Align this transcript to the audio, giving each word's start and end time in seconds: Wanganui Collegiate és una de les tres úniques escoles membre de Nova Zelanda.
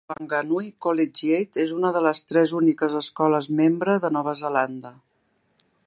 Wanganui 0.11 0.69
Collegiate 0.85 1.61
és 1.65 1.73
una 1.75 1.91
de 1.97 2.01
les 2.05 2.21
tres 2.31 2.55
úniques 2.61 2.97
escoles 3.01 3.53
membre 3.61 3.99
de 4.07 4.13
Nova 4.17 4.35
Zelanda. 4.41 4.95